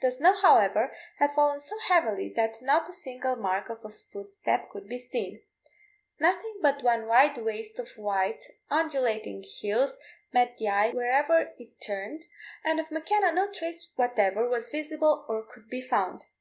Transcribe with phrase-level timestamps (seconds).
[0.00, 4.70] The snow, however, had fallen so heavily that not a single mark of a footstep
[4.70, 5.42] could be seen.
[6.20, 9.98] Nothing but one wide waste of white undulating hills
[10.32, 12.22] met the eye wherever it turned,
[12.62, 16.26] and of M'Kenna no trace whatever was visible or could be found.